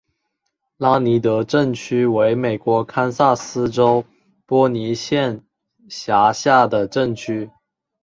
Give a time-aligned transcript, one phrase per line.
[0.77, 4.03] 拉尼德镇区为美国堪萨斯州
[4.47, 5.45] 波尼县
[5.89, 7.51] 辖下的镇区。